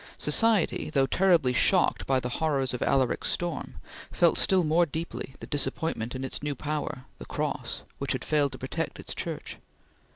Society, 0.17 0.89
though 0.89 1.05
terribly 1.05 1.53
shocked 1.53 2.07
by 2.07 2.19
the 2.19 2.27
horrors 2.41 2.73
of 2.73 2.81
Alaric's 2.81 3.29
storm, 3.31 3.75
felt 4.11 4.39
still 4.39 4.63
more 4.63 4.83
deeply 4.87 5.35
the 5.41 5.45
disappointment 5.45 6.15
in 6.15 6.23
its 6.23 6.41
new 6.41 6.55
power, 6.55 7.05
the 7.19 7.25
Cross, 7.25 7.83
which 7.99 8.13
had 8.13 8.25
failed 8.25 8.53
to 8.53 8.57
protect 8.57 8.99
its 8.99 9.13
Church. 9.13 9.59